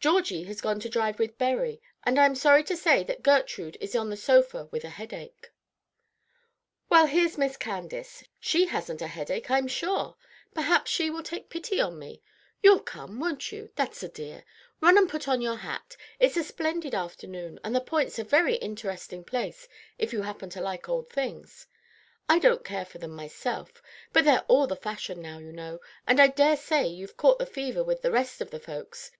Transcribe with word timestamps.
"Georgie 0.00 0.44
has 0.44 0.60
gone 0.60 0.78
to 0.80 0.88
drive 0.90 1.18
with 1.18 1.38
Berry, 1.38 1.80
and 2.04 2.20
I 2.20 2.26
am 2.26 2.34
sorry 2.36 2.62
to 2.64 2.76
say 2.76 3.02
that 3.04 3.24
Gertrude 3.24 3.76
is 3.80 3.96
on 3.96 4.08
the 4.10 4.16
sofa 4.16 4.66
with 4.66 4.84
a 4.84 4.90
headache." 4.90 5.50
"Well, 6.88 7.06
here's 7.06 7.38
Miss 7.38 7.56
Candace; 7.56 8.22
she 8.38 8.66
hasn't 8.66 9.02
a 9.02 9.08
headache, 9.08 9.50
I'm 9.50 9.66
sure: 9.66 10.14
perhaps 10.54 10.90
she 10.92 11.10
will 11.10 11.24
take 11.24 11.48
pity 11.48 11.80
on 11.80 11.98
me. 11.98 12.22
You'll 12.62 12.82
come, 12.82 13.18
won't 13.18 13.50
you? 13.50 13.70
that's 13.74 14.02
a 14.04 14.08
dear. 14.08 14.44
Run 14.80 14.98
and 14.98 15.08
put 15.08 15.26
on 15.26 15.40
your 15.40 15.56
hat. 15.56 15.96
It's 16.20 16.36
a 16.36 16.44
splendid 16.44 16.94
afternoon, 16.94 17.58
and 17.64 17.74
the 17.74 17.80
Point's 17.80 18.18
a 18.18 18.24
very 18.24 18.54
interesting 18.56 19.24
place 19.24 19.66
if 19.98 20.12
you 20.12 20.22
happen 20.22 20.50
to 20.50 20.60
like 20.60 20.86
old 20.88 21.08
things. 21.10 21.66
I 22.28 22.38
don't 22.38 22.62
care 22.64 22.84
for 22.84 22.98
them 22.98 23.12
myself; 23.12 23.82
but 24.12 24.24
they're 24.24 24.44
all 24.46 24.66
the 24.68 24.76
fashion 24.76 25.20
now, 25.22 25.38
you 25.38 25.50
know, 25.50 25.80
and 26.06 26.20
I 26.20 26.28
dare 26.28 26.58
say 26.58 26.86
you've 26.86 27.16
caught 27.16 27.38
the 27.38 27.46
fever 27.46 27.82
with 27.82 28.02
the 28.02 28.12
rest 28.12 28.40
of 28.42 28.50
the 28.50 28.60
folks. 28.60 29.10